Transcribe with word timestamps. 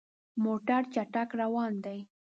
موټر 0.43 0.81
چټک 0.93 1.29
روان 1.41 1.71
دی. 1.85 1.99